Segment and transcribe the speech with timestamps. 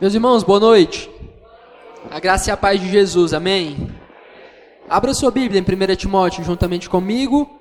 [0.00, 1.10] Meus irmãos, boa noite.
[2.10, 3.94] A graça e a paz de Jesus, amém?
[4.88, 7.60] Abra sua Bíblia em 1 Timóteo juntamente comigo.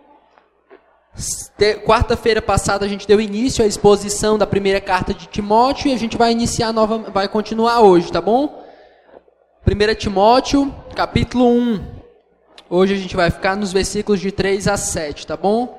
[1.86, 5.98] Quarta-feira passada a gente deu início à exposição da primeira carta de Timóteo e a
[5.98, 8.64] gente vai iniciar nova, vai continuar hoje, tá bom?
[9.68, 11.86] 1 Timóteo, capítulo 1.
[12.70, 15.78] Hoje a gente vai ficar nos versículos de 3 a 7, tá bom?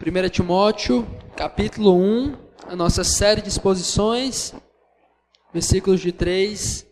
[0.00, 1.06] 1 Timóteo,
[1.36, 2.34] capítulo 1,
[2.70, 4.54] a nossa série de exposições
[5.56, 6.86] versículos de 3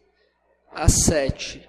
[0.74, 1.68] a 7.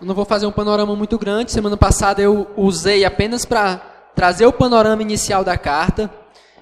[0.00, 1.52] Eu não vou fazer um panorama muito grande.
[1.52, 3.76] Semana passada eu usei apenas para
[4.12, 6.12] trazer o panorama inicial da carta.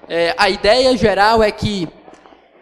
[0.07, 1.89] É, a ideia geral é que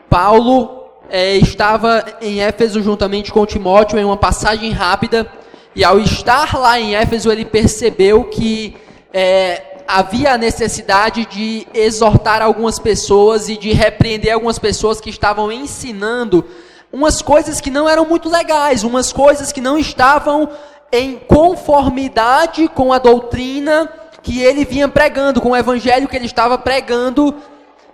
[0.09, 5.29] Paulo é, estava em Éfeso juntamente com Timóteo em uma passagem rápida.
[5.75, 8.77] E ao estar lá em Éfeso, ele percebeu que
[9.13, 15.51] é, havia a necessidade de exortar algumas pessoas e de repreender algumas pessoas que estavam
[15.51, 16.45] ensinando
[16.93, 20.49] umas coisas que não eram muito legais, umas coisas que não estavam
[20.93, 23.91] em conformidade com a doutrina
[24.23, 27.35] que ele vinha pregando, com o evangelho que ele estava pregando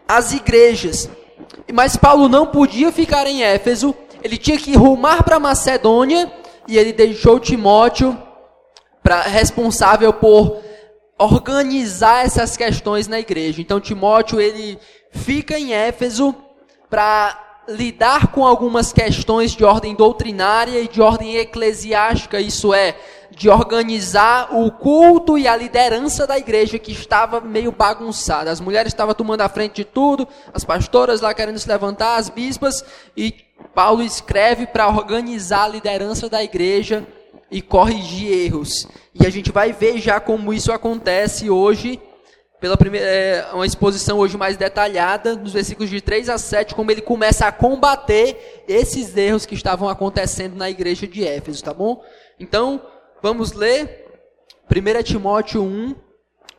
[0.07, 1.09] às igrejas.
[1.73, 6.31] Mas Paulo não podia ficar em Éfeso, ele tinha que rumar para Macedônia
[6.67, 8.15] e ele deixou Timóteo
[9.01, 10.66] pra, responsável por
[11.17, 13.61] organizar essas questões na igreja.
[13.61, 14.79] Então Timóteo ele
[15.11, 16.35] fica em Éfeso
[16.89, 22.95] para lidar com algumas questões de ordem doutrinária e de ordem eclesiástica, isso é,
[23.29, 28.49] de organizar o culto e a liderança da igreja que estava meio bagunçada.
[28.49, 32.29] As mulheres estavam tomando a frente de tudo, as pastoras lá querendo se levantar, as
[32.29, 32.85] bispas,
[33.17, 33.33] e
[33.75, 37.05] Paulo escreve para organizar a liderança da igreja
[37.49, 38.87] e corrigir erros.
[39.13, 41.99] E a gente vai ver já como isso acontece hoje,
[42.59, 46.91] pela primeira, é, uma exposição hoje mais detalhada, nos versículos de 3 a 7, como
[46.91, 52.03] ele começa a combater esses erros que estavam acontecendo na igreja de Éfeso, tá bom?
[52.39, 52.81] Então,
[53.21, 54.05] vamos ler
[54.69, 55.95] 1 Timóteo 1,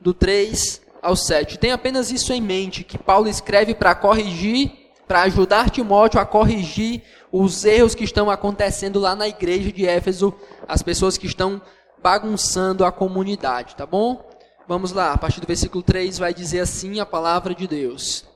[0.00, 1.58] do 3 ao 7.
[1.58, 4.70] Tem apenas isso em mente, que Paulo escreve para corrigir,
[5.08, 7.02] para ajudar Timóteo a corrigir
[7.32, 10.34] os erros que estão acontecendo lá na igreja de Éfeso,
[10.68, 11.60] as pessoas que estão
[12.02, 14.28] bagunçando a comunidade, tá bom?
[14.68, 18.26] Vamos lá, a partir do versículo 3 vai dizer assim a palavra de Deus.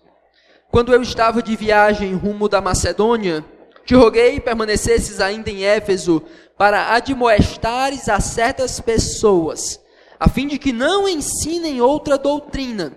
[0.70, 3.44] Quando eu estava de viagem rumo da Macedônia,
[3.84, 6.22] te roguei permanecesses ainda em Éfeso
[6.56, 9.78] para admoestares a certas pessoas,
[10.18, 12.96] a fim de que não ensinem outra doutrina,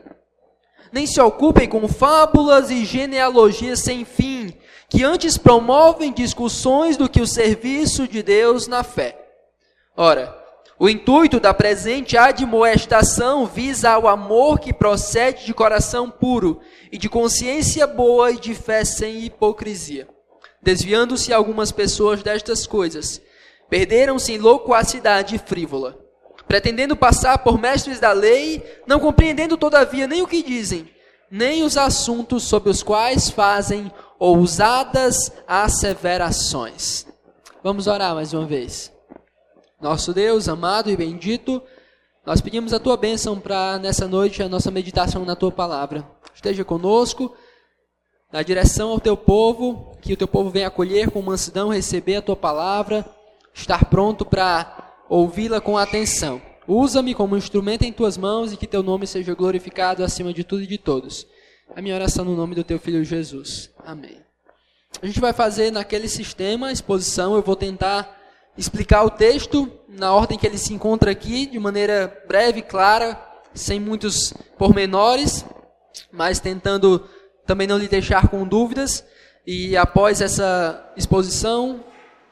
[0.92, 4.54] nem se ocupem com fábulas e genealogias sem fim,
[4.90, 9.18] que antes promovem discussões do que o serviço de Deus na fé.
[9.98, 10.36] Ora,
[10.78, 16.60] o intuito da presente admoestação visa ao amor que procede de coração puro
[16.92, 20.08] e de consciência boa e de fé sem hipocrisia.
[20.62, 23.22] Desviando-se algumas pessoas destas coisas,
[23.70, 25.98] perderam-se em loquacidade frívola,
[26.48, 30.90] pretendendo passar por mestres da lei, não compreendendo todavia nem o que dizem,
[31.30, 37.06] nem os assuntos sobre os quais fazem ousadas asseverações.
[37.64, 38.92] Vamos orar mais uma vez.
[39.82, 41.62] Nosso Deus, amado e bendito,
[42.26, 46.08] nós pedimos a tua bênção para nessa noite a nossa meditação na tua palavra.
[46.34, 47.36] Esteja conosco,
[48.32, 52.22] na direção ao teu povo, que o teu povo venha acolher com mansidão, receber a
[52.22, 53.06] tua palavra,
[53.54, 56.42] estar pronto para ouvi-la com atenção.
[56.68, 60.64] Usa-me como instrumento em tuas mãos e que teu nome seja glorificado acima de tudo
[60.64, 61.28] e de todos.
[61.76, 63.70] A minha oração no nome do teu filho Jesus.
[63.86, 64.18] Amém.
[65.02, 68.18] A gente vai fazer naquele sistema, exposição, eu vou tentar
[68.58, 73.20] explicar o texto na ordem que ele se encontra aqui, de maneira breve, clara,
[73.54, 75.46] sem muitos pormenores,
[76.12, 77.08] mas tentando
[77.46, 79.04] também não lhe deixar com dúvidas.
[79.46, 81.84] E após essa exposição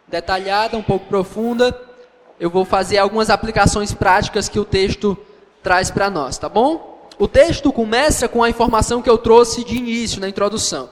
[0.07, 1.71] detalhada, um pouco profunda,
[2.43, 5.17] eu vou fazer algumas aplicações práticas que o texto
[5.63, 7.07] traz para nós, tá bom?
[7.17, 10.89] O texto começa com a informação que eu trouxe de início, na introdução,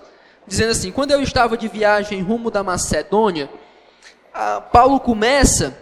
[0.47, 3.49] dizendo assim: Quando eu estava de viagem rumo da Macedônia,
[4.71, 5.77] Paulo começa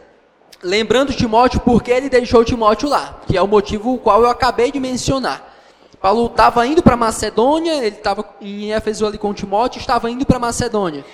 [0.64, 4.72] lembrando Timóteo porque ele deixou Timóteo lá, que é o motivo o qual eu acabei
[4.72, 5.56] de mencionar.
[6.02, 10.40] Paulo estava indo para Macedônia, ele estava em Éfeso ali com Timóteo, estava indo para
[10.40, 11.06] Macedônia.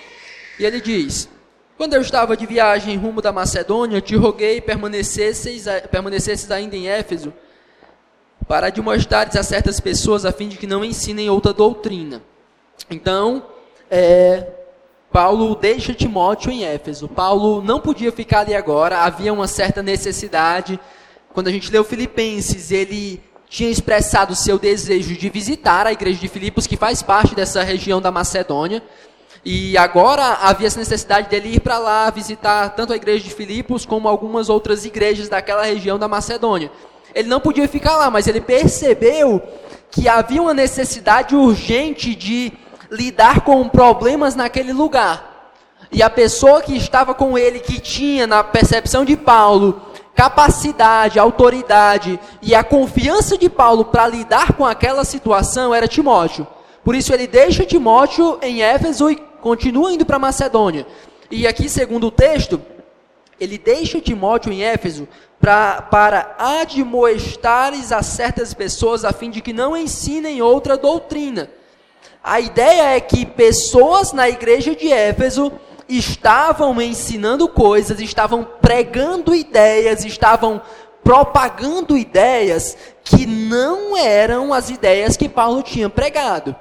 [0.57, 1.27] E ele diz:
[1.77, 7.33] Quando eu estava de viagem rumo da Macedônia, te roguei permanecesses, permanecesses ainda em Éfeso,
[8.47, 12.21] para demonstrares a certas pessoas a fim de que não ensinem outra doutrina.
[12.89, 13.43] Então,
[13.91, 14.47] é,
[15.11, 17.09] Paulo deixa Timóteo em Éfeso.
[17.09, 20.79] Paulo não podia ficar ali agora, havia uma certa necessidade.
[21.33, 26.29] Quando a gente leu Filipenses, ele tinha expressado seu desejo de visitar a igreja de
[26.29, 28.81] Filipos, que faz parte dessa região da Macedônia.
[29.45, 33.85] E agora havia essa necessidade dele ir para lá visitar tanto a igreja de Filipos
[33.85, 36.71] como algumas outras igrejas daquela região da Macedônia.
[37.13, 39.39] Ele não podia ficar lá, mas ele percebeu
[39.91, 42.51] que havia uma necessidade urgente de
[42.89, 45.53] lidar com problemas naquele lugar.
[45.91, 49.79] E a pessoa que estava com ele, que tinha, na percepção de Paulo,
[50.15, 56.47] capacidade, autoridade e a confiança de Paulo para lidar com aquela situação era Timóteo.
[56.85, 60.85] Por isso ele deixa Timóteo em Éfeso e continua indo para Macedônia.
[61.31, 62.61] E aqui, segundo o texto,
[63.39, 65.07] ele deixa Timóteo em Éfeso
[65.39, 71.49] pra, para admoestares a certas pessoas a fim de que não ensinem outra doutrina.
[72.23, 75.51] A ideia é que pessoas na igreja de Éfeso
[75.89, 80.61] estavam ensinando coisas, estavam pregando ideias, estavam
[81.03, 86.55] propagando ideias que não eram as ideias que Paulo tinha pregado.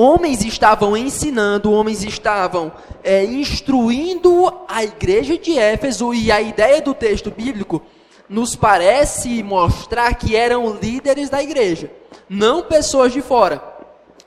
[0.00, 2.70] Homens estavam ensinando, homens estavam
[3.02, 7.82] é, instruindo a igreja de Éfeso, e a ideia do texto bíblico
[8.28, 11.90] nos parece mostrar que eram líderes da igreja,
[12.28, 13.60] não pessoas de fora,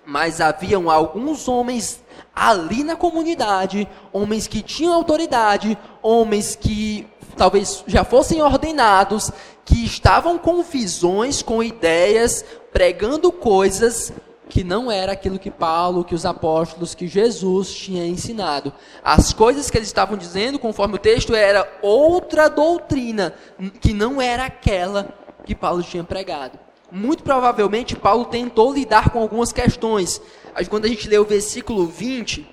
[0.06, 2.03] mas haviam alguns homens
[2.35, 7.07] ali na comunidade, homens que tinham autoridade, homens que
[7.38, 9.31] talvez já fossem ordenados,
[9.63, 14.12] que estavam com visões, com ideias, pregando coisas
[14.51, 18.74] que não era aquilo que Paulo, que os apóstolos, que Jesus tinha ensinado.
[19.01, 23.33] As coisas que eles estavam dizendo, conforme o texto, era outra doutrina,
[23.80, 25.15] que não era aquela
[25.45, 26.59] que Paulo tinha pregado.
[26.92, 30.21] Muito provavelmente Paulo tentou lidar com algumas questões,
[30.69, 32.45] quando a gente lê o versículo 20,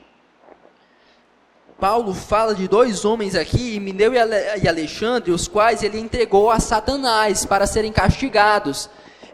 [1.81, 7.45] Paulo fala de dois homens aqui, Mineu e Alexandre, os quais ele entregou a Satanás
[7.45, 8.89] para serem castigados.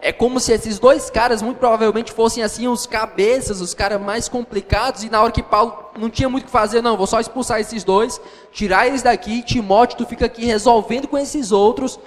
[0.06, 4.28] É como se esses dois caras, muito provavelmente, fossem assim os cabeças, os caras mais
[4.28, 7.20] complicados, e na hora que Paulo não tinha muito o que fazer, não, vou só
[7.20, 8.20] expulsar esses dois,
[8.52, 11.98] tirar eles daqui, Timóteo, tu fica aqui resolvendo com esses outros,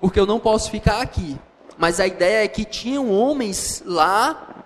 [0.00, 1.36] porque eu não posso ficar aqui.
[1.76, 4.64] Mas a ideia é que tinham homens lá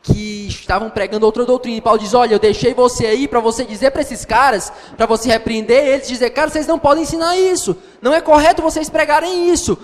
[0.00, 1.78] que estavam pregando outra doutrina.
[1.78, 5.06] E Paulo diz: Olha, eu deixei você aí para você dizer para esses caras, para
[5.06, 7.76] você repreender eles, dizer, cara, vocês não podem ensinar isso.
[8.00, 9.76] Não é correto vocês pregarem isso.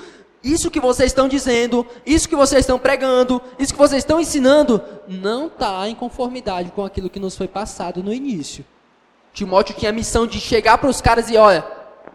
[0.46, 4.80] Isso que vocês estão dizendo, isso que vocês estão pregando, isso que vocês estão ensinando,
[5.08, 8.64] não está em conformidade com aquilo que nos foi passado no início.
[9.32, 11.66] Timóteo tinha a missão de chegar para os caras e: olha,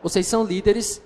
[0.02, 1.02] vocês são líderes,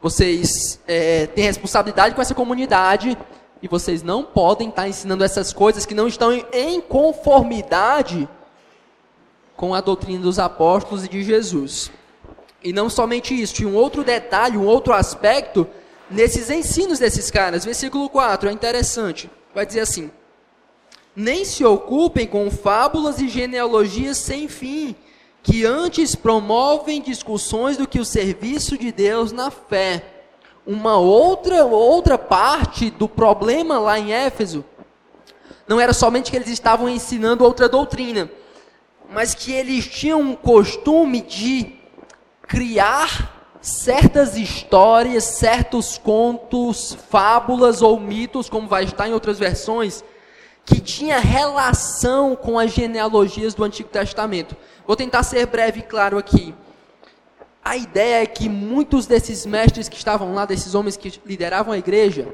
[0.00, 3.18] vocês é, têm responsabilidade com essa comunidade,
[3.60, 8.28] e vocês não podem estar ensinando essas coisas que não estão em conformidade
[9.56, 11.90] com a doutrina dos apóstolos e de Jesus.
[12.62, 15.66] E não somente isso, tinha um outro detalhe, um outro aspecto
[16.10, 17.64] nesses ensinos desses caras.
[17.64, 19.30] Versículo 4 é interessante.
[19.54, 20.10] Vai dizer assim:
[21.14, 24.94] Nem se ocupem com fábulas e genealogias sem fim,
[25.42, 30.04] que antes promovem discussões do que o serviço de Deus na fé
[30.66, 34.64] uma outra, outra parte do problema lá em Éfeso
[35.66, 38.28] não era somente que eles estavam ensinando outra doutrina,
[39.08, 41.74] mas que eles tinham um costume de
[42.42, 50.02] criar certas histórias, certos contos, fábulas ou mitos, como vai estar em outras versões,
[50.64, 54.56] que tinha relação com as genealogias do Antigo Testamento.
[54.86, 56.54] Vou tentar ser breve e claro aqui.
[57.62, 61.78] A ideia é que muitos desses mestres que estavam lá, desses homens que lideravam a
[61.78, 62.28] igreja,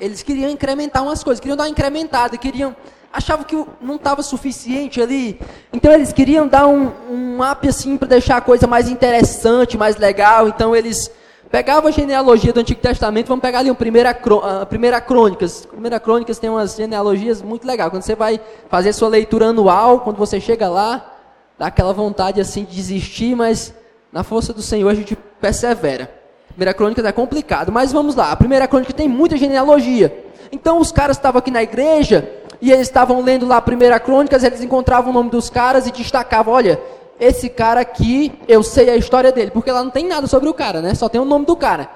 [0.00, 2.74] eles queriam incrementar umas coisas, queriam dar uma incrementada, queriam
[3.12, 5.40] achavam que não estava suficiente ali.
[5.72, 9.96] Então eles queriam dar um, um up assim para deixar a coisa mais interessante, mais
[9.96, 10.48] legal.
[10.48, 11.10] Então eles
[11.50, 15.66] pegavam a genealogia do Antigo Testamento, vamos pegar ali uma primeira, a primeira crônicas.
[15.66, 17.90] Primeira crônicas tem umas genealogias muito legais.
[17.90, 21.16] Quando você vai fazer sua leitura anual, quando você chega lá,
[21.58, 23.74] dá aquela vontade assim de desistir, mas
[24.12, 26.19] na força do Senhor a gente persevera.
[26.50, 28.32] Primeira crônica é complicado, mas vamos lá.
[28.32, 30.24] A primeira crônica tem muita genealogia.
[30.52, 32.28] Então os caras estavam aqui na igreja
[32.60, 35.90] e eles estavam lendo lá a primeira crônica, eles encontravam o nome dos caras e
[35.90, 36.80] destacavam, olha,
[37.18, 40.54] esse cara aqui, eu sei a história dele, porque lá não tem nada sobre o
[40.54, 40.94] cara, né?
[40.94, 41.88] Só tem o nome do cara.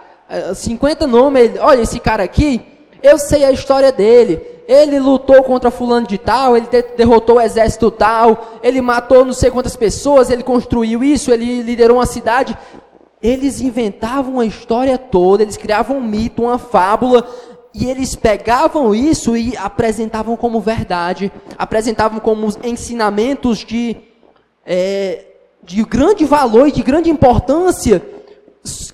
[0.54, 2.62] 50 é, nomes, olha esse cara aqui,
[3.02, 7.90] eu sei a história dele ele lutou contra fulano de tal, ele derrotou o exército
[7.90, 12.56] tal, ele matou não sei quantas pessoas, ele construiu isso, ele liderou uma cidade.
[13.24, 17.26] Eles inventavam uma história toda, eles criavam um mito, uma fábula,
[17.74, 23.96] e eles pegavam isso e apresentavam como verdade, apresentavam como ensinamentos de,
[24.66, 25.24] é,
[25.62, 28.02] de grande valor e de grande importância,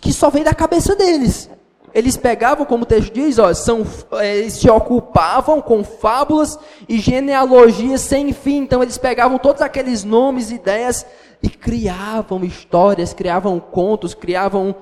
[0.00, 1.50] que só veio da cabeça deles.
[1.92, 6.98] Eles pegavam, como o texto diz, ó, são, é, eles se ocupavam com fábulas e
[6.98, 8.58] genealogias sem fim.
[8.58, 11.04] Então eles pegavam todos aqueles nomes, ideias
[11.42, 14.74] e criavam histórias, criavam contos, criavam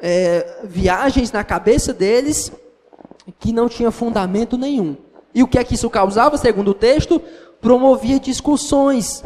[0.00, 2.52] é, viagens na cabeça deles
[3.40, 4.96] que não tinha fundamento nenhum.
[5.34, 7.20] E o que é que isso causava, segundo o texto?
[7.60, 9.24] Promovia discussões.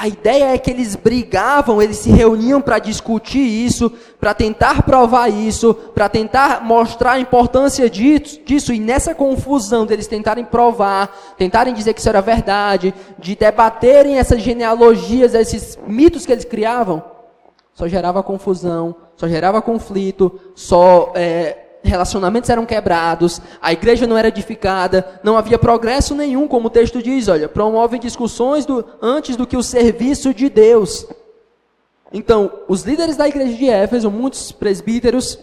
[0.00, 3.90] A ideia é que eles brigavam, eles se reuniam para discutir isso,
[4.20, 10.44] para tentar provar isso, para tentar mostrar a importância disso, e nessa confusão deles tentarem
[10.44, 16.44] provar, tentarem dizer que isso era verdade, de debaterem essas genealogias, esses mitos que eles
[16.44, 17.02] criavam,
[17.74, 24.28] só gerava confusão, só gerava conflito, só é, relacionamentos eram quebrados, a igreja não era
[24.28, 29.46] edificada, não havia progresso nenhum, como o texto diz, olha, promovem discussões do, antes do
[29.46, 31.06] que o serviço de Deus.
[32.12, 35.38] Então, os líderes da igreja de Éfeso, muitos presbíteros,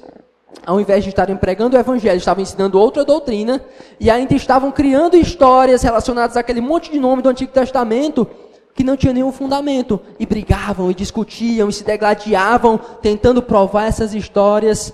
[0.65, 3.63] ao invés de estarem pregando o evangelho, estavam ensinando outra doutrina
[3.99, 8.27] e ainda estavam criando histórias relacionadas àquele monte de nome do Antigo Testamento
[8.73, 14.13] que não tinha nenhum fundamento e brigavam e discutiam e se degladiavam tentando provar essas
[14.13, 14.93] histórias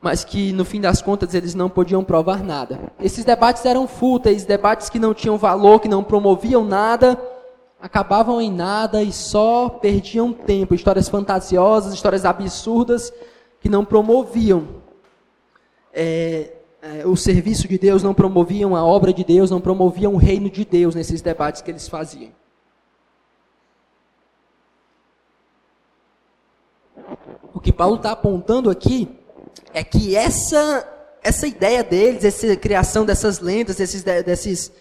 [0.00, 2.92] mas que no fim das contas eles não podiam provar nada.
[3.00, 7.20] Esses debates eram fúteis, debates que não tinham valor, que não promoviam nada,
[7.80, 10.74] acabavam em nada e só perdiam tempo.
[10.74, 13.12] Histórias fantasiosas, histórias absurdas
[13.60, 14.68] que não promoviam
[15.92, 20.16] é, é, o serviço de Deus, não promoviam a obra de Deus, não promoviam o
[20.16, 22.30] reino de Deus nesses debates que eles faziam.
[27.52, 29.17] O que Paulo está apontando aqui
[29.72, 30.86] é que essa,
[31.22, 34.72] essa ideia deles, essa criação dessas lendas, desses, desses,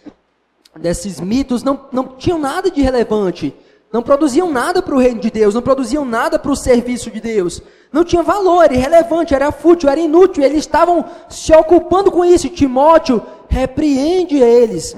[0.76, 3.54] desses mitos, não, não tinham nada de relevante.
[3.92, 7.22] Não produziam nada para o reino de Deus, não produziam nada para o serviço de
[7.22, 7.62] Deus.
[7.92, 10.44] Não tinha valor, irrelevante, era fútil, era inútil.
[10.44, 12.50] Eles estavam se ocupando com isso.
[12.50, 14.96] Timóteo repreende eles,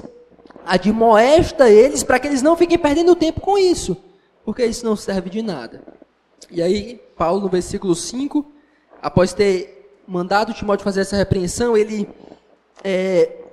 [0.66, 3.96] admoesta eles para que eles não fiquem perdendo tempo com isso,
[4.44, 5.82] porque isso não serve de nada.
[6.50, 8.44] E aí, Paulo, no versículo 5,
[9.00, 9.79] após ter
[10.10, 12.08] mandado Timóteo fazer essa repreensão, ele
[12.82, 13.44] é,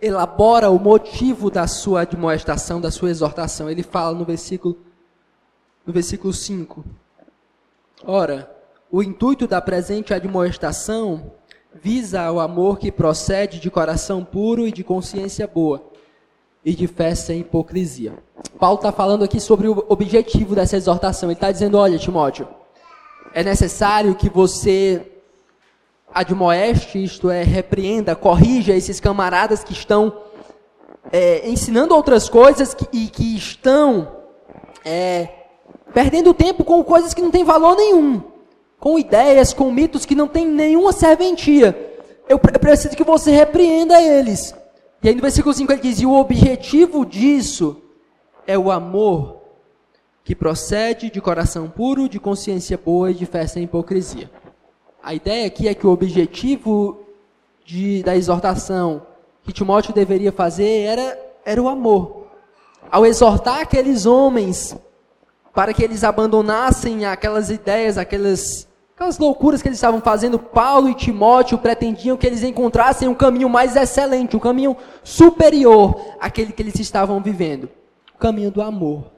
[0.00, 3.70] elabora o motivo da sua admoestação, da sua exortação.
[3.70, 4.76] Ele fala no versículo,
[5.86, 6.84] no versículo 5.
[8.04, 8.50] Ora,
[8.90, 11.32] o intuito da presente admoestação
[11.72, 15.80] visa ao amor que procede de coração puro e de consciência boa,
[16.64, 18.14] e de fé sem hipocrisia.
[18.58, 21.28] Paulo está falando aqui sobre o objetivo dessa exortação.
[21.28, 22.48] Ele está dizendo: olha, Timóteo,
[23.32, 25.11] é necessário que você
[26.14, 30.14] admoeste, isto é, repreenda, corrija esses camaradas que estão
[31.10, 34.08] é, ensinando outras coisas que, e que estão
[34.84, 35.28] é,
[35.92, 38.22] perdendo tempo com coisas que não têm valor nenhum,
[38.78, 41.92] com ideias, com mitos que não têm nenhuma serventia.
[42.28, 44.54] Eu preciso que você repreenda eles.
[45.02, 47.82] E aí no versículo 5 ele diz: e o objetivo disso
[48.46, 49.42] é o amor
[50.24, 54.30] que procede de coração puro, de consciência boa e de fé sem hipocrisia.
[55.02, 57.00] A ideia aqui é que o objetivo
[57.64, 59.02] de, da exortação
[59.42, 62.28] que Timóteo deveria fazer era, era o amor.
[62.88, 64.76] Ao exortar aqueles homens
[65.52, 70.94] para que eles abandonassem aquelas ideias, aquelas, aquelas loucuras que eles estavam fazendo, Paulo e
[70.94, 76.78] Timóteo pretendiam que eles encontrassem um caminho mais excelente, um caminho superior àquele que eles
[76.78, 77.68] estavam vivendo
[78.14, 79.10] o caminho do amor.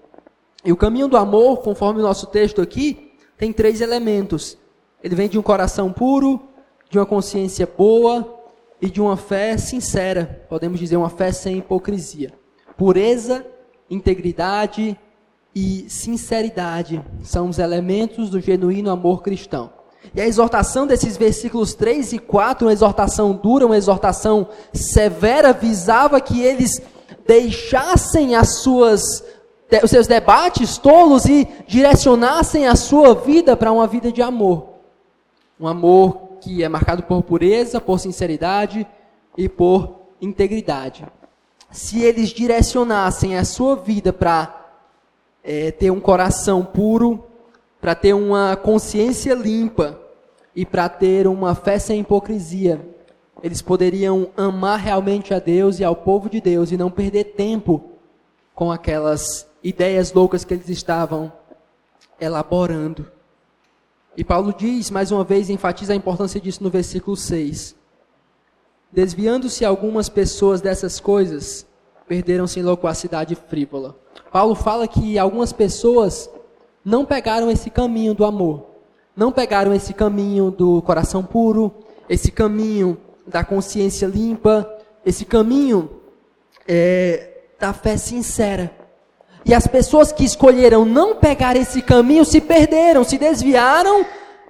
[0.65, 4.57] E o caminho do amor, conforme o nosso texto aqui, tem três elementos.
[5.05, 6.41] Ele vem de um coração puro,
[6.89, 8.41] de uma consciência boa
[8.81, 10.47] e de uma fé sincera.
[10.49, 12.33] Podemos dizer uma fé sem hipocrisia.
[12.75, 13.45] Pureza,
[13.91, 14.99] integridade
[15.55, 19.71] e sinceridade são os elementos do genuíno amor cristão.
[20.15, 26.19] E a exortação desses versículos 3 e 4, uma exortação dura, uma exortação severa, visava
[26.19, 26.81] que eles
[27.27, 29.23] deixassem as suas
[29.83, 34.74] os seus debates tolos e direcionassem a sua vida para uma vida de amor.
[35.59, 38.87] Um amor que é marcado por pureza, por sinceridade
[39.37, 41.07] e por integridade.
[41.71, 44.65] Se eles direcionassem a sua vida para
[45.43, 47.25] é, ter um coração puro,
[47.81, 49.99] para ter uma consciência limpa
[50.55, 52.81] e para ter uma fé sem hipocrisia,
[53.43, 57.91] eles poderiam amar realmente a Deus e ao povo de Deus e não perder tempo
[58.55, 61.33] com aquelas ideias loucas que eles estavam
[62.21, 63.07] elaborando.
[64.17, 67.75] E Paulo diz, mais uma vez, enfatiza a importância disso no versículo 6.
[68.93, 71.67] Desviando-se algumas pessoas dessas coisas,
[72.07, 73.97] perderam-se em loquacidade frívola.
[74.31, 76.31] Paulo fala que algumas pessoas
[76.85, 78.67] não pegaram esse caminho do amor.
[79.17, 81.73] não pegaram esse caminho do coração puro,
[82.09, 84.69] esse caminho da consciência limpa,
[85.07, 85.89] esse caminho
[86.67, 88.84] é, da fé sincera.
[89.45, 94.07] E as pessoas que escolheram não pegar esse caminho se perderam, se desviaram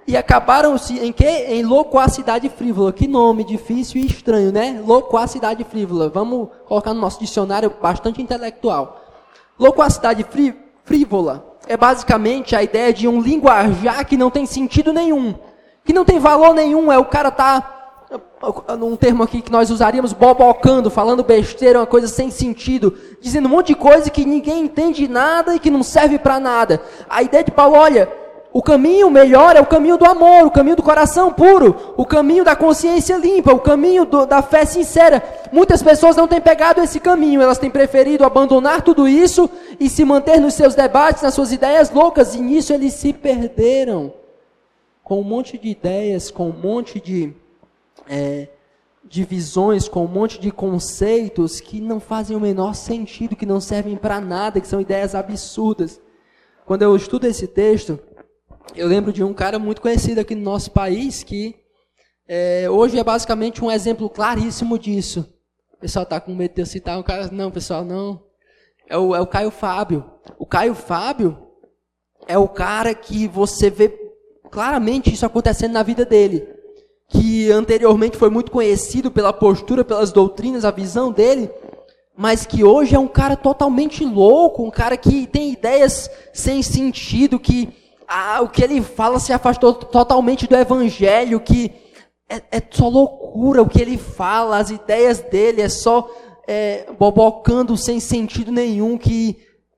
[0.07, 1.25] e acabaram -se em que?
[1.25, 2.93] Em loquacidade frívola.
[2.93, 4.81] Que nome difícil e estranho, né?
[4.85, 6.09] Loquacidade frívola.
[6.09, 9.01] Vamos colocar no nosso dicionário bastante intelectual.
[9.59, 10.25] Loquacidade
[10.83, 15.33] frívola é basicamente a ideia de um linguajar que não tem sentido nenhum,
[15.83, 16.91] que não tem valor nenhum.
[16.91, 17.74] É o cara tá
[18.77, 23.51] num termo aqui que nós usaríamos, bobocando, falando besteira, uma coisa sem sentido, dizendo um
[23.51, 26.81] monte de coisa que ninguém entende nada e que não serve para nada.
[27.09, 28.09] A ideia de Paulo, olha,
[28.55, 32.41] o caminho melhor é o caminho do amor, o caminho do coração puro, o caminho
[32.41, 35.21] da consciência limpa, o caminho do, da fé sincera.
[35.51, 40.05] Muitas pessoas não têm pegado esse caminho, elas têm preferido abandonar tudo isso e se
[40.05, 44.13] manter nos seus debates, nas suas ideias loucas, e nisso eles se perderam.
[45.03, 47.33] Com um monte de ideias, com um monte de,
[48.07, 48.49] é,
[49.03, 53.59] de visões, com um monte de conceitos que não fazem o menor sentido, que não
[53.59, 56.01] servem para nada, que são ideias absurdas.
[56.65, 57.99] Quando eu estudo esse texto,
[58.75, 61.55] eu lembro de um cara muito conhecido aqui no nosso país que
[62.27, 65.31] é, hoje é basicamente um exemplo claríssimo disso.
[65.73, 67.29] O pessoal está com medo de eu citar um cara.
[67.31, 68.23] Não, pessoal, não.
[68.89, 70.03] É o, é o Caio Fábio.
[70.39, 71.37] O Caio Fábio
[72.27, 73.89] é o cara que você vê
[74.49, 76.47] claramente isso acontecendo na vida dele.
[77.07, 81.49] Que anteriormente foi muito conhecido pela postura, pelas doutrinas, a visão dele,
[82.17, 87.39] mas que hoje é um cara totalmente louco, um cara que tem ideias sem sentido,
[87.39, 87.69] que
[88.07, 91.71] ah, o que ele fala se afastou totalmente do evangelho, que
[92.29, 96.09] é, é só loucura o que ele fala, as ideias dele é só
[96.47, 99.37] é, bobocando sem sentido nenhum, que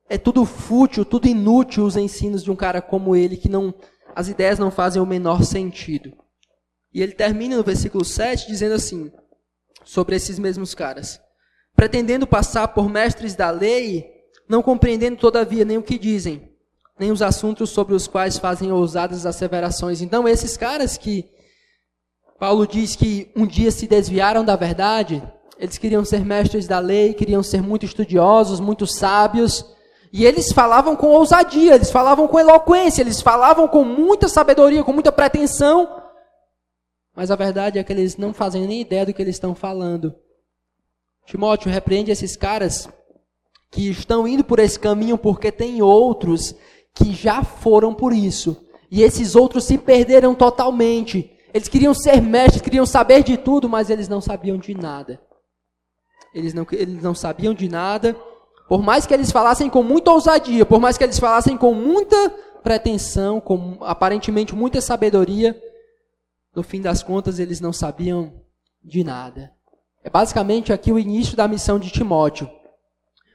[0.09, 3.73] é tudo fútil, tudo inútil os ensinos de um cara como ele, que não,
[4.15, 6.13] as ideias não fazem o menor sentido.
[6.93, 9.11] E ele termina no versículo 7 dizendo assim,
[9.83, 11.19] sobre esses mesmos caras:
[11.75, 14.09] pretendendo passar por mestres da lei,
[14.47, 16.57] não compreendendo todavia nem o que dizem
[16.99, 20.01] nem os assuntos sobre os quais fazem ousadas asseverações.
[20.01, 21.25] Então, esses caras que
[22.39, 25.21] Paulo diz que um dia se desviaram da verdade,
[25.59, 29.65] eles queriam ser mestres da lei, queriam ser muito estudiosos, muito sábios,
[30.11, 34.93] e eles falavam com ousadia, eles falavam com eloquência, eles falavam com muita sabedoria, com
[34.93, 36.01] muita pretensão,
[37.17, 40.13] mas a verdade é que eles não fazem nem ideia do que eles estão falando.
[41.25, 42.87] Timóteo repreende esses caras
[43.71, 46.53] que estão indo por esse caminho porque tem outros
[46.93, 48.63] que já foram por isso.
[48.91, 51.31] E esses outros se perderam totalmente.
[51.51, 55.19] Eles queriam ser mestres, queriam saber de tudo, mas eles não sabiam de nada.
[56.35, 58.15] Eles não, eles não sabiam de nada.
[58.69, 62.29] Por mais que eles falassem com muita ousadia, por mais que eles falassem com muita
[62.61, 65.59] pretensão, com aparentemente muita sabedoria,
[66.57, 68.33] no fim das contas eles não sabiam
[68.83, 69.51] de nada.
[70.03, 72.49] É basicamente aqui o início da missão de Timóteo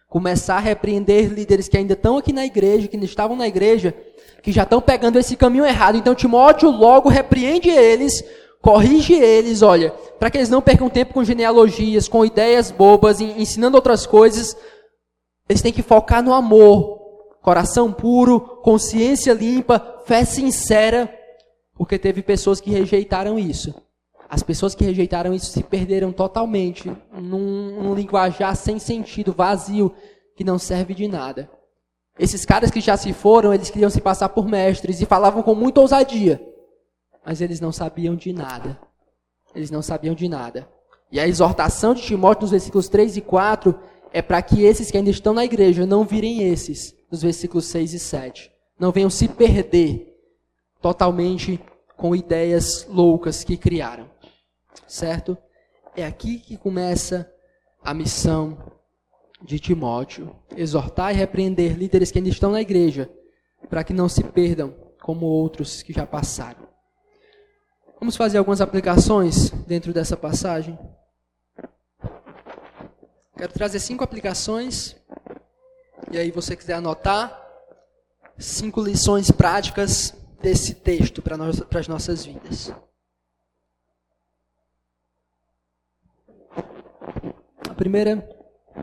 [0.09, 3.95] começar a repreender líderes que ainda estão aqui na igreja, que ainda estavam na igreja,
[4.43, 5.97] que já estão pegando esse caminho errado.
[5.97, 8.25] Então Timóteo logo repreende eles,
[8.61, 13.77] corrige eles, olha, para que eles não percam tempo com genealogias, com ideias bobas, ensinando
[13.77, 14.57] outras coisas.
[15.49, 16.99] Eles têm que focar no amor,
[17.41, 21.09] coração puro, consciência limpa, fé sincera,
[21.83, 23.75] porque teve pessoas que rejeitaram isso.
[24.29, 29.93] As pessoas que rejeitaram isso se perderam totalmente num, num linguajar sem sentido, vazio,
[30.37, 31.51] que não serve de nada.
[32.17, 35.57] Esses caras que já se foram, eles queriam se passar por mestres e falavam com
[35.57, 36.41] muita ousadia,
[37.27, 38.79] mas eles não sabiam de nada.
[39.53, 40.69] Eles não sabiam de nada.
[41.11, 43.77] E a exortação de Timóteo nos versículos 3 e 4
[44.13, 47.93] é para que esses que ainda estão na igreja não virem esses, nos versículos 6
[47.93, 48.53] e 7.
[48.79, 50.13] Não venham se perder
[50.81, 51.61] totalmente
[52.03, 54.11] com ideias loucas que criaram
[54.93, 55.37] certo?
[55.97, 57.31] É aqui que começa
[57.83, 58.59] a missão
[59.41, 63.11] de Timóteo: exortar e repreender líderes que ainda estão na igreja,
[63.69, 66.69] para que não se perdam como outros que já passaram.
[67.99, 70.79] Vamos fazer algumas aplicações dentro dessa passagem.
[73.37, 74.95] Quero trazer cinco aplicações,
[76.11, 77.41] e aí você quiser anotar,
[78.39, 81.37] cinco lições práticas desse texto para
[81.79, 82.73] as nossas vidas.
[87.71, 88.29] A primeira,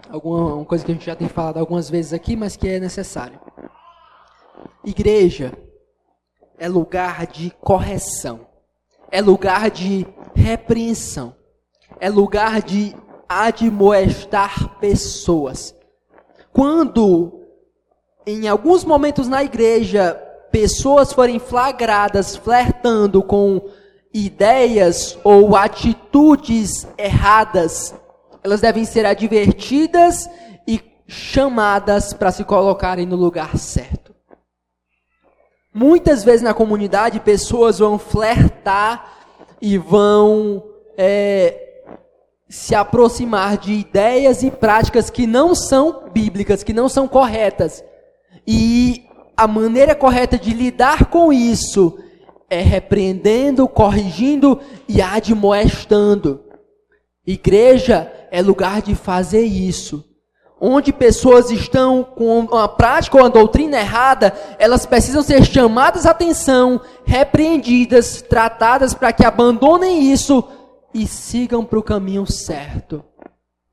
[0.09, 3.39] alguma coisa que a gente já tem falado algumas vezes aqui, mas que é necessário.
[4.83, 5.51] Igreja
[6.57, 8.47] é lugar de correção,
[9.11, 11.35] é lugar de repreensão,
[11.99, 12.95] é lugar de
[13.27, 15.75] admoestar pessoas.
[16.53, 17.45] Quando,
[18.25, 23.61] em alguns momentos na igreja, pessoas forem flagradas flertando com
[24.13, 27.93] ideias ou atitudes erradas,
[28.43, 30.29] elas devem ser advertidas
[30.67, 34.15] e chamadas para se colocarem no lugar certo.
[35.73, 39.17] Muitas vezes na comunidade, pessoas vão flertar
[39.61, 40.63] e vão
[40.97, 41.83] é,
[42.49, 47.83] se aproximar de ideias e práticas que não são bíblicas, que não são corretas.
[48.47, 49.08] E
[49.39, 51.97] a maneira correta de lidar com isso
[52.49, 56.41] é repreendendo, corrigindo e admoestando.
[57.25, 60.03] Igreja é lugar de fazer isso.
[60.59, 66.11] Onde pessoas estão com uma prática ou uma doutrina errada, elas precisam ser chamadas à
[66.11, 70.43] atenção, repreendidas, tratadas para que abandonem isso
[70.93, 73.01] e sigam para o caminho certo.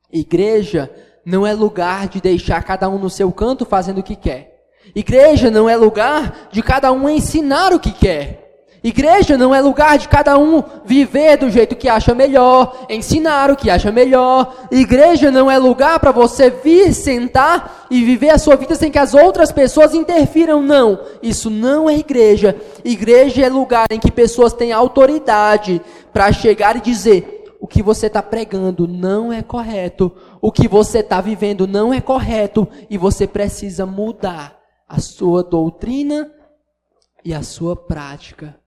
[0.09, 0.89] Igreja
[1.25, 4.56] não é lugar de deixar cada um no seu canto fazendo o que quer.
[4.95, 8.47] Igreja não é lugar de cada um ensinar o que quer.
[8.83, 13.55] Igreja não é lugar de cada um viver do jeito que acha melhor, ensinar o
[13.55, 14.55] que acha melhor.
[14.71, 18.99] Igreja não é lugar para você vir, sentar e viver a sua vida sem que
[18.99, 20.61] as outras pessoas interfiram.
[20.61, 22.55] Não, isso não é igreja.
[22.85, 25.81] Igreja é lugar em que pessoas têm autoridade
[26.13, 30.99] para chegar e dizer: o que você está pregando não é correto, o que você
[30.99, 34.56] está vivendo não é correto e você precisa mudar
[34.87, 36.31] a sua doutrina
[37.25, 38.57] e a sua prática.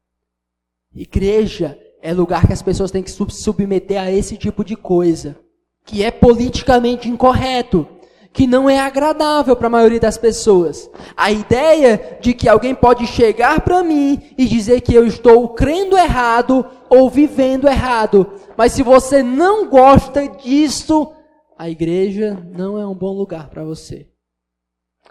[0.94, 5.36] Igreja é lugar que as pessoas têm que se submeter a esse tipo de coisa,
[5.84, 7.86] que é politicamente incorreto,
[8.32, 10.90] que não é agradável para a maioria das pessoas.
[11.16, 15.96] A ideia de que alguém pode chegar para mim e dizer que eu estou crendo
[15.96, 21.12] errado ou vivendo errado, mas se você não gosta disso,
[21.56, 24.09] a igreja não é um bom lugar para você.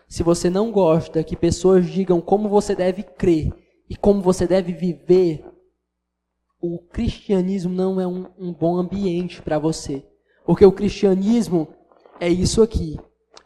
[0.10, 3.54] Se você não gosta que pessoas digam como você deve crer
[3.88, 5.46] e como você deve viver,
[6.60, 10.04] o cristianismo não é um, um bom ambiente para você.
[10.44, 11.68] Porque o cristianismo
[12.20, 13.00] é isso aqui.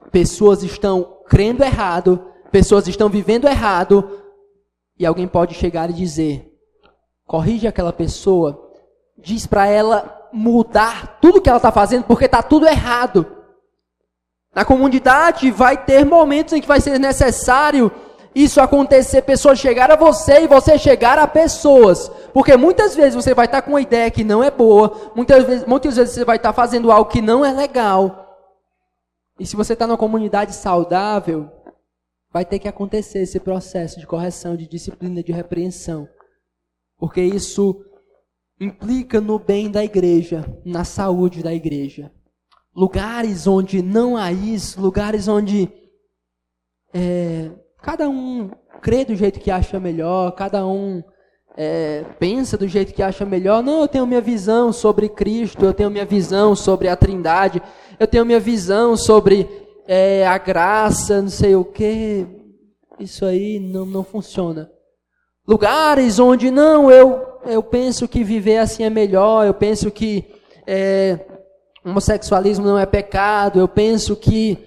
[0.09, 4.21] Pessoas estão crendo errado, pessoas estão vivendo errado,
[4.97, 6.49] e alguém pode chegar e dizer:
[7.25, 8.71] corrige aquela pessoa,
[9.17, 13.42] diz para ela mudar tudo que ela está fazendo, porque está tudo errado.
[14.55, 17.91] Na comunidade vai ter momentos em que vai ser necessário
[18.35, 22.09] isso acontecer, pessoas chegar a você e você chegar a pessoas.
[22.33, 25.65] Porque muitas vezes você vai estar com uma ideia que não é boa, muitas vezes,
[25.65, 28.23] muitas vezes você vai estar fazendo algo que não é legal.
[29.39, 31.49] E se você está numa comunidade saudável,
[32.31, 36.07] vai ter que acontecer esse processo de correção, de disciplina, de repreensão.
[36.97, 37.83] Porque isso
[38.59, 42.11] implica no bem da igreja, na saúde da igreja.
[42.75, 45.69] Lugares onde não há isso, lugares onde
[46.93, 47.51] é,
[47.83, 48.49] Cada um
[48.81, 51.03] crê do jeito que acha melhor, cada um
[51.57, 53.61] é, pensa do jeito que acha melhor.
[53.61, 57.61] Não, eu tenho minha visão sobre Cristo, eu tenho minha visão sobre a Trindade,
[57.99, 59.49] eu tenho minha visão sobre
[59.85, 62.25] é, a graça, não sei o que.
[62.97, 64.71] Isso aí não, não funciona.
[65.45, 70.23] Lugares onde não, eu, eu penso que viver assim é melhor, eu penso que
[70.65, 71.19] é,
[71.85, 74.57] homossexualismo não é pecado, eu penso que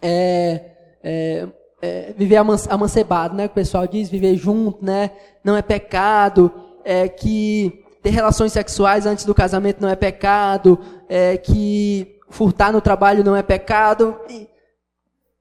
[0.00, 0.64] é,
[1.02, 1.48] é,
[1.82, 3.46] é, viver amancebado, né?
[3.46, 5.10] O pessoal diz viver junto, né?
[5.44, 6.52] Não é pecado,
[6.84, 12.80] é que ter relações sexuais antes do casamento não é pecado, é que furtar no
[12.80, 14.18] trabalho não é pecado.
[14.28, 14.48] E,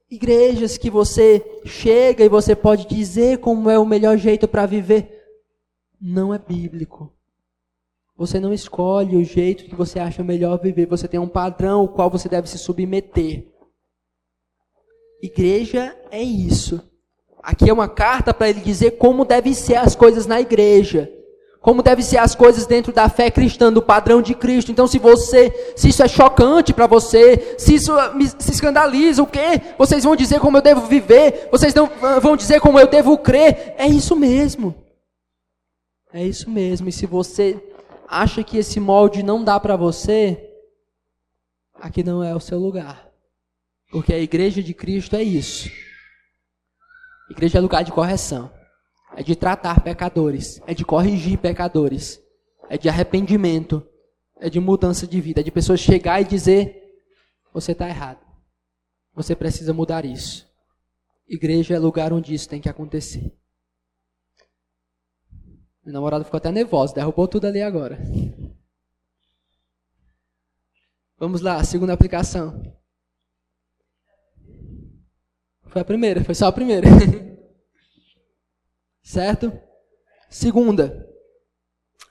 [0.09, 5.07] igrejas que você chega e você pode dizer como é o melhor jeito para viver,
[6.01, 7.13] não é bíblico.
[8.19, 11.87] Você não escolhe o jeito que você acha melhor viver, você tem um padrão ao
[11.87, 13.47] qual você deve se submeter.
[15.23, 16.81] Igreja é isso.
[17.41, 21.09] Aqui é uma carta para ele dizer como devem ser as coisas na igreja.
[21.61, 24.69] Como devem ser as coisas dentro da fé cristã, do padrão de Cristo.
[24.69, 27.93] Então, se você, se isso é chocante para você, se isso
[28.37, 29.61] se escandaliza, o quê?
[29.77, 31.89] Vocês vão dizer como eu devo viver, vocês não
[32.21, 33.75] vão dizer como eu devo crer.
[33.77, 34.75] É isso mesmo.
[36.13, 36.89] É isso mesmo.
[36.89, 37.68] E se você
[38.09, 40.51] acha que esse molde não dá para você,
[41.75, 43.07] aqui não é o seu lugar.
[43.91, 45.69] Porque a igreja de Cristo é isso.
[47.29, 48.51] A igreja é lugar de correção.
[49.15, 50.61] É de tratar pecadores.
[50.65, 52.21] É de corrigir pecadores.
[52.67, 53.85] É de arrependimento.
[54.39, 55.41] É de mudança de vida.
[55.41, 56.79] É de pessoas chegar e dizer:
[57.53, 58.19] você está errado.
[59.13, 60.47] Você precisa mudar isso.
[61.27, 63.31] Igreja é lugar onde isso tem que acontecer.
[65.89, 67.97] Meu namorado ficou até nervoso, derrubou tudo ali agora.
[71.17, 72.61] Vamos lá, segunda aplicação.
[75.65, 76.87] Foi a primeira, foi só a primeira.
[79.01, 79.51] Certo?
[80.29, 81.09] Segunda,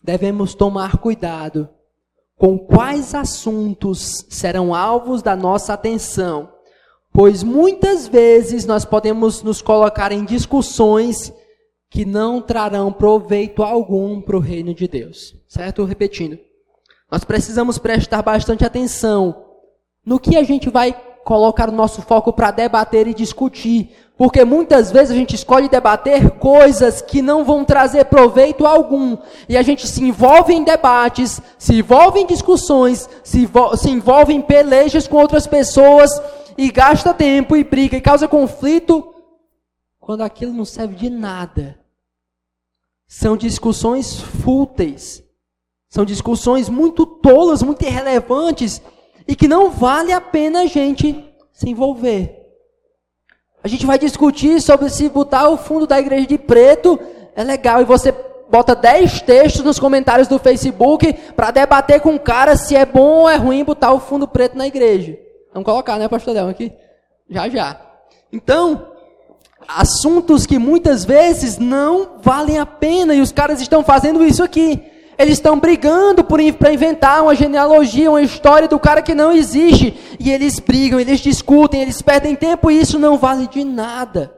[0.02, 1.68] devemos tomar cuidado
[2.34, 6.52] com quais assuntos serão alvos da nossa atenção,
[7.12, 11.32] pois muitas vezes nós podemos nos colocar em discussões
[11.90, 15.34] que não trarão proveito algum para o reino de Deus.
[15.48, 15.84] Certo?
[15.84, 16.38] Repetindo.
[17.10, 19.44] Nós precisamos prestar bastante atenção
[20.04, 23.90] no que a gente vai colocar o nosso foco para debater e discutir.
[24.16, 29.16] Porque muitas vezes a gente escolhe debater coisas que não vão trazer proveito algum.
[29.48, 34.40] E a gente se envolve em debates, se envolve em discussões, se, se envolve em
[34.40, 36.10] pelejas com outras pessoas
[36.56, 39.14] e gasta tempo e briga e causa conflito
[40.08, 41.78] quando aquilo não serve de nada.
[43.06, 45.22] São discussões fúteis.
[45.90, 48.80] São discussões muito tolas, muito irrelevantes
[49.26, 52.40] e que não vale a pena a gente se envolver.
[53.62, 56.98] A gente vai discutir sobre se botar o fundo da igreja de preto
[57.36, 58.10] é legal e você
[58.48, 63.20] bota 10 textos nos comentários do Facebook para debater com o cara se é bom
[63.20, 65.18] ou é ruim botar o fundo preto na igreja.
[65.52, 66.72] Vamos colocar, né, pastor Del, aqui?
[67.28, 67.78] Já, já.
[68.32, 68.96] Então,
[69.68, 74.82] assuntos que muitas vezes não valem a pena e os caras estão fazendo isso aqui.
[75.18, 79.94] Eles estão brigando para inventar uma genealogia, uma história do cara que não existe.
[80.18, 84.32] E eles brigam, eles discutem, eles perdem tempo e isso não vale de nada.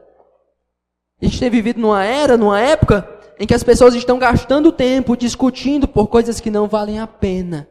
[1.21, 3.07] A gente tem vivido numa era, numa época,
[3.39, 7.69] em que as pessoas estão gastando tempo discutindo por coisas que não valem a pena.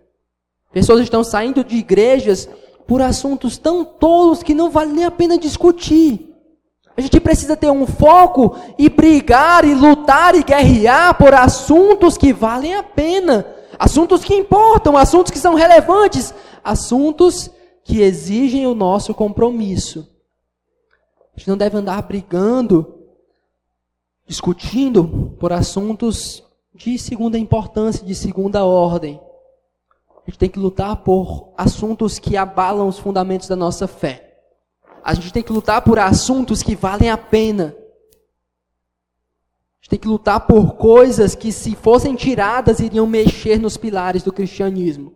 [0.72, 2.48] Pessoas estão saindo de igrejas
[2.86, 6.29] por assuntos tão tolos que não vale nem a pena discutir.
[6.96, 12.32] A gente precisa ter um foco e brigar e lutar e guerrear por assuntos que
[12.32, 13.46] valem a pena,
[13.78, 17.50] assuntos que importam, assuntos que são relevantes, assuntos
[17.84, 20.08] que exigem o nosso compromisso.
[21.34, 22.98] A gente não deve andar brigando,
[24.26, 26.42] discutindo por assuntos
[26.74, 29.20] de segunda importância, de segunda ordem.
[30.10, 34.29] A gente tem que lutar por assuntos que abalam os fundamentos da nossa fé.
[35.02, 37.74] A gente tem que lutar por assuntos que valem a pena.
[39.80, 44.22] A gente tem que lutar por coisas que, se fossem tiradas, iriam mexer nos pilares
[44.22, 45.14] do cristianismo.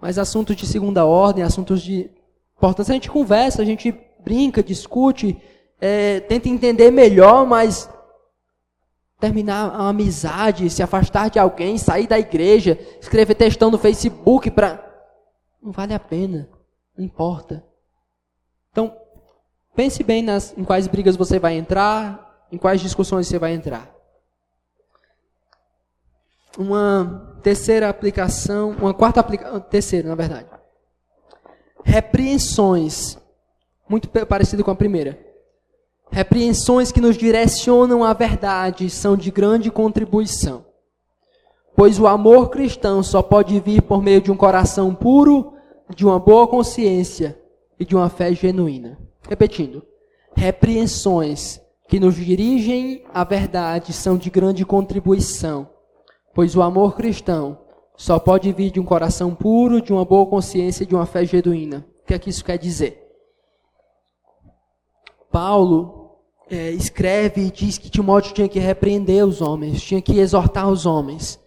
[0.00, 2.10] Mas assuntos de segunda ordem, assuntos de
[2.56, 5.40] importância, a gente conversa, a gente brinca, discute,
[5.80, 7.88] é, tenta entender melhor, mas
[9.18, 14.84] terminar a amizade, se afastar de alguém, sair da igreja, escrever textão no Facebook para.
[15.62, 16.48] Não vale a pena,
[16.96, 17.64] não importa.
[18.74, 18.92] Então,
[19.76, 23.88] pense bem nas, em quais brigas você vai entrar, em quais discussões você vai entrar.
[26.58, 30.48] Uma terceira aplicação, uma quarta aplicação, terceira, na verdade.
[31.84, 33.16] Repreensões,
[33.88, 35.24] muito parecido com a primeira.
[36.10, 40.66] Repreensões que nos direcionam à verdade são de grande contribuição.
[41.76, 45.52] Pois o amor cristão só pode vir por meio de um coração puro,
[45.94, 47.43] de uma boa consciência
[47.78, 48.98] e de uma fé genuína.
[49.28, 49.82] Repetindo,
[50.36, 55.68] repreensões que nos dirigem à verdade são de grande contribuição,
[56.34, 57.58] pois o amor cristão
[57.96, 61.24] só pode vir de um coração puro, de uma boa consciência e de uma fé
[61.24, 61.86] genuína.
[62.02, 63.02] O que é que isso quer dizer?
[65.30, 66.18] Paulo
[66.50, 70.86] é, escreve e diz que Timóteo tinha que repreender os homens, tinha que exortar os
[70.86, 71.40] homens.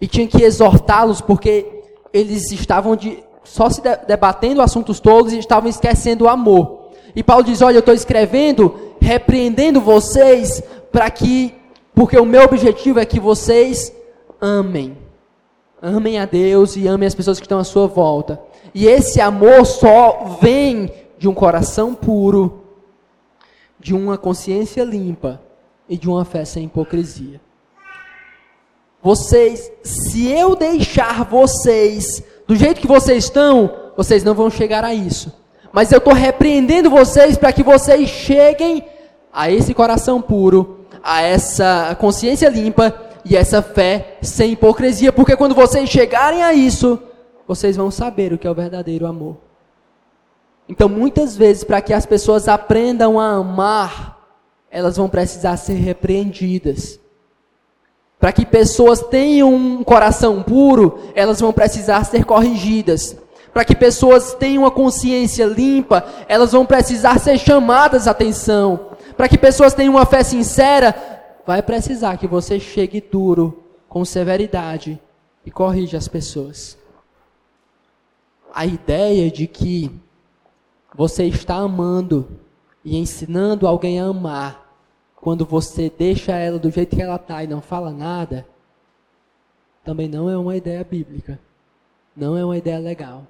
[0.00, 5.68] E tinha que exortá-los porque eles estavam de, só se debatendo assuntos tolos e estavam
[5.68, 6.90] esquecendo o amor.
[7.14, 11.54] E Paulo diz: Olha, eu estou escrevendo, repreendendo vocês, para que,
[11.94, 13.92] porque o meu objetivo é que vocês
[14.40, 14.96] amem.
[15.80, 18.40] Amem a Deus e amem as pessoas que estão à sua volta.
[18.74, 22.62] E esse amor só vem de um coração puro,
[23.78, 25.40] de uma consciência limpa
[25.88, 27.40] e de uma fé sem hipocrisia.
[29.02, 34.94] Vocês, se eu deixar vocês do jeito que vocês estão, vocês não vão chegar a
[34.94, 35.32] isso.
[35.72, 38.84] Mas eu estou repreendendo vocês para que vocês cheguem
[39.32, 45.12] a esse coração puro, a essa consciência limpa e essa fé sem hipocrisia.
[45.12, 46.98] Porque quando vocês chegarem a isso,
[47.46, 49.38] vocês vão saber o que é o verdadeiro amor.
[50.68, 54.18] Então, muitas vezes, para que as pessoas aprendam a amar,
[54.70, 57.00] elas vão precisar ser repreendidas.
[58.22, 63.16] Para que pessoas tenham um coração puro, elas vão precisar ser corrigidas.
[63.52, 68.90] Para que pessoas tenham uma consciência limpa, elas vão precisar ser chamadas atenção.
[69.16, 70.94] Para que pessoas tenham uma fé sincera,
[71.44, 75.00] vai precisar que você chegue duro, com severidade
[75.44, 76.78] e corrija as pessoas.
[78.54, 79.90] A ideia de que
[80.94, 82.38] você está amando
[82.84, 84.61] e ensinando alguém a amar
[85.22, 88.44] quando você deixa ela do jeito que ela está e não fala nada,
[89.84, 91.38] também não é uma ideia bíblica.
[92.16, 93.22] Não é uma ideia legal.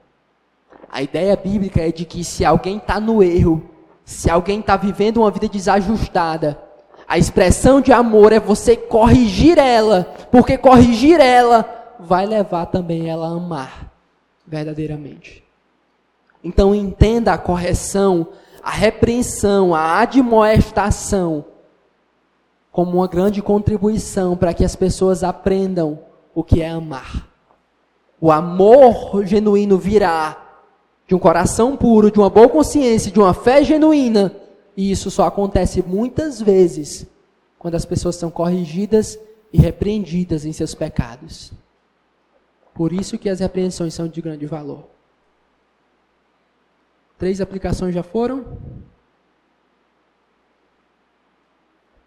[0.91, 3.63] A ideia bíblica é de que se alguém está no erro,
[4.07, 6.59] se alguém está vivendo uma vida desajustada,
[7.07, 13.27] a expressão de amor é você corrigir ela, porque corrigir ela vai levar também ela
[13.27, 13.93] a amar
[14.47, 15.45] verdadeiramente.
[16.43, 18.29] Então entenda a correção,
[18.63, 21.52] a repreensão, a admoestação
[22.73, 26.01] como uma grande contribuição para que as pessoas aprendam
[26.35, 27.29] o que é amar.
[28.21, 30.39] O amor genuíno virá
[31.07, 34.35] de um coração puro, de uma boa consciência, de uma fé genuína
[34.77, 37.07] e isso só acontece muitas vezes
[37.59, 39.19] quando as pessoas são corrigidas
[39.53, 41.53] e repreendidas em seus pecados.
[42.75, 44.87] Por isso que as repreensões são de grande valor.
[47.19, 48.59] Três aplicações já foram?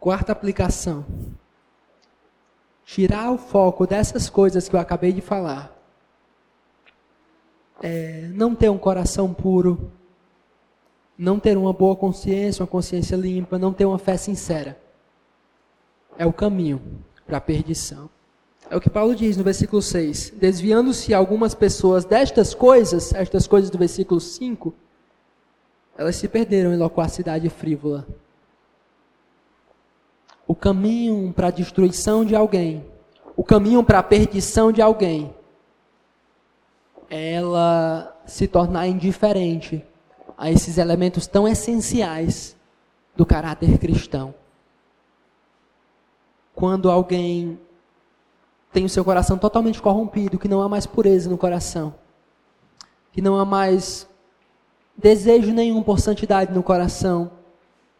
[0.05, 1.03] Quarta aplicação.
[2.85, 5.75] Tirar o foco dessas coisas que eu acabei de falar.
[7.81, 9.91] É, não ter um coração puro,
[11.17, 14.79] não ter uma boa consciência, uma consciência limpa, não ter uma fé sincera.
[16.19, 16.79] É o caminho
[17.25, 18.07] para a perdição.
[18.69, 20.33] É o que Paulo diz no versículo 6.
[20.35, 24.71] Desviando-se algumas pessoas destas coisas, estas coisas do versículo 5,
[25.97, 28.05] elas se perderam em loquacidade frívola.
[30.47, 32.86] O caminho para a destruição de alguém,
[33.36, 35.34] o caminho para a perdição de alguém,
[37.10, 39.84] ela se tornar indiferente
[40.38, 42.55] a esses elementos tão essenciais
[43.15, 44.34] do caráter cristão.
[46.53, 47.60] Quando alguém
[48.71, 51.95] tem o seu coração totalmente corrompido, que não há mais pureza no coração,
[53.12, 54.08] que não há mais
[54.97, 57.31] desejo nenhum por santidade no coração,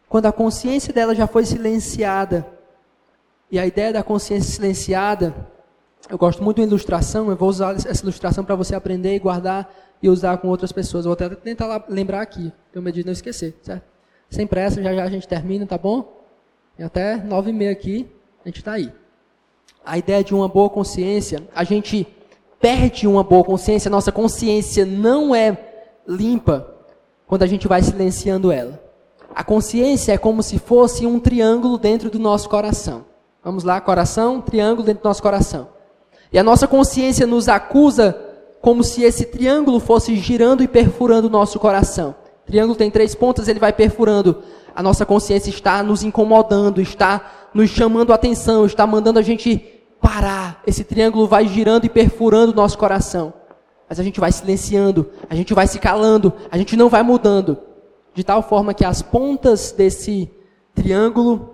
[0.08, 2.46] quando a consciência dela já foi silenciada,
[3.50, 5.34] e a ideia da consciência silenciada,
[6.08, 9.72] eu gosto muito de ilustração, eu vou usar essa ilustração para você aprender e guardar
[10.02, 11.04] e usar com outras pessoas.
[11.04, 13.84] Eu vou até tentar lembrar aqui, tenho medo de não esquecer, certo?
[14.30, 16.24] Sem pressa, já já a gente termina, tá bom?
[16.78, 18.08] E até nove e meia aqui,
[18.44, 18.92] a gente está aí.
[19.84, 22.06] A ideia de uma boa consciência, a gente
[22.60, 25.56] perde uma boa consciência, nossa consciência não é
[26.06, 26.74] limpa
[27.26, 28.85] quando a gente vai silenciando ela.
[29.36, 33.04] A consciência é como se fosse um triângulo dentro do nosso coração.
[33.44, 35.68] Vamos lá, coração, triângulo dentro do nosso coração.
[36.32, 38.18] E a nossa consciência nos acusa
[38.62, 42.14] como se esse triângulo fosse girando e perfurando o nosso coração.
[42.44, 44.42] O triângulo tem três pontas, ele vai perfurando.
[44.74, 49.58] A nossa consciência está nos incomodando, está nos chamando a atenção, está mandando a gente
[50.00, 50.62] parar.
[50.66, 53.34] Esse triângulo vai girando e perfurando o nosso coração.
[53.86, 57.75] Mas a gente vai silenciando, a gente vai se calando, a gente não vai mudando.
[58.16, 60.30] De tal forma que as pontas desse
[60.74, 61.50] triângulo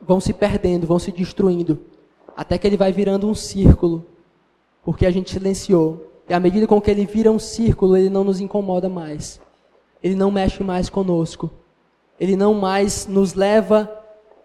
[0.00, 1.78] vão se perdendo, vão se destruindo.
[2.36, 4.04] Até que ele vai virando um círculo.
[4.84, 6.10] Porque a gente silenciou.
[6.28, 9.40] E à medida com que ele vira um círculo, ele não nos incomoda mais.
[10.02, 11.48] Ele não mexe mais conosco.
[12.18, 13.88] Ele não mais nos leva,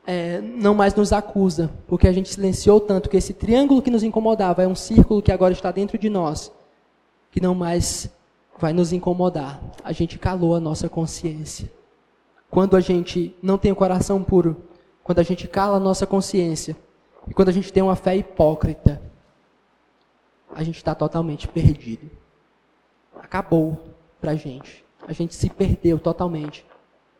[0.06, 1.72] é, não mais nos acusa.
[1.88, 5.32] Porque a gente silenciou tanto que esse triângulo que nos incomodava é um círculo que
[5.32, 6.52] agora está dentro de nós.
[7.32, 8.12] Que não mais
[8.60, 9.62] vai nos incomodar.
[9.84, 11.72] A gente calou a nossa consciência.
[12.50, 14.64] Quando a gente não tem o coração puro,
[15.04, 16.76] quando a gente cala a nossa consciência,
[17.28, 19.02] e quando a gente tem uma fé hipócrita,
[20.54, 22.10] a gente está totalmente perdido.
[23.20, 23.78] Acabou
[24.20, 24.84] para a gente.
[25.06, 26.66] A gente se perdeu totalmente.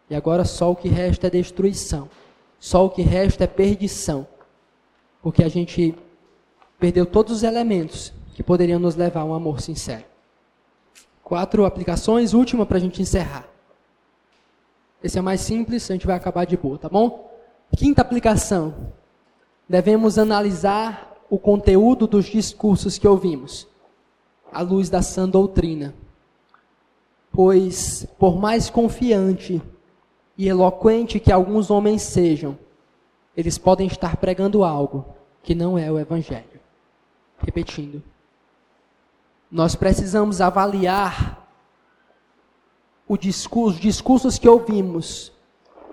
[0.10, 2.10] E agora só o que resta é destruição.
[2.60, 4.26] Só o que resta é perdição.
[5.22, 5.94] Porque a gente
[6.80, 10.06] perdeu todos os elementos que poderiam nos levar a um amor sincero.
[11.28, 13.46] Quatro aplicações, última para a gente encerrar.
[15.04, 17.30] Esse é mais simples, a gente vai acabar de boa, tá bom?
[17.76, 18.94] Quinta aplicação.
[19.68, 23.68] Devemos analisar o conteúdo dos discursos que ouvimos,
[24.54, 25.94] à luz da sã doutrina.
[27.30, 29.62] Pois, por mais confiante
[30.38, 32.58] e eloquente que alguns homens sejam,
[33.36, 35.04] eles podem estar pregando algo
[35.44, 36.62] que não é o Evangelho.
[37.38, 38.02] Repetindo,
[39.52, 41.48] nós precisamos avaliar
[43.16, 45.32] discurso, os discursos que ouvimos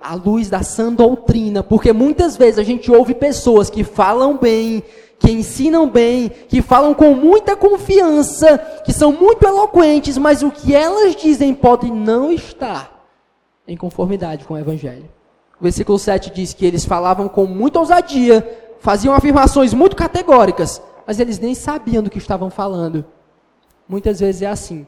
[0.03, 4.83] à luz da sã doutrina, porque muitas vezes a gente ouve pessoas que falam bem,
[5.19, 10.75] que ensinam bem, que falam com muita confiança, que são muito eloquentes, mas o que
[10.75, 13.07] elas dizem pode não estar
[13.67, 15.09] em conformidade com o Evangelho.
[15.59, 21.21] O versículo 7 diz que eles falavam com muita ousadia, faziam afirmações muito categóricas, mas
[21.21, 23.05] eles nem sabiam do que estavam falando.
[23.89, 24.87] Muitas vezes é assim.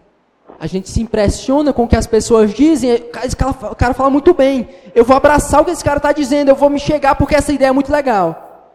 [0.58, 2.90] A gente se impressiona com o que as pessoas dizem.
[3.24, 4.68] Esse cara, o cara fala muito bem.
[4.94, 6.48] Eu vou abraçar o que esse cara está dizendo.
[6.48, 8.70] Eu vou me chegar porque essa ideia é muito legal.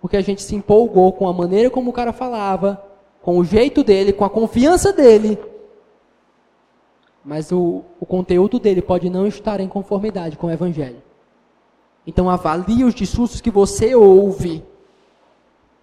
[0.00, 2.80] Porque a gente se empolgou com a maneira como o cara falava,
[3.22, 5.38] com o jeito dele, com a confiança dele.
[7.24, 11.02] Mas o, o conteúdo dele pode não estar em conformidade com o Evangelho.
[12.06, 14.62] Então avalie os discursos que você ouve,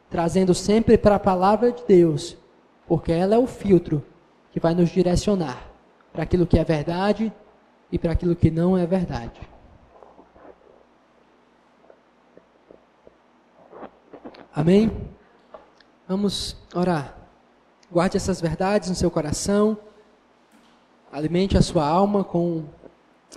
[0.10, 2.38] trazendo sempre para a palavra de Deus,
[2.92, 4.04] porque ela é o filtro
[4.52, 5.66] que vai nos direcionar
[6.12, 7.32] para aquilo que é verdade
[7.90, 9.40] e para aquilo que não é verdade.
[14.54, 14.92] Amém?
[16.06, 17.16] Vamos orar.
[17.90, 19.78] Guarde essas verdades no seu coração.
[21.14, 22.66] Alimente a sua alma com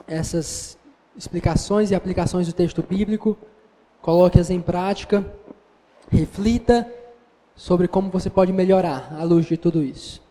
[0.05, 0.77] essas
[1.17, 3.39] explicações e aplicações do texto bíblico.
[4.03, 5.25] Coloque-as em prática.
[6.11, 6.93] Reflita
[7.57, 10.24] sobre como você pode melhorar à luz de tudo isso.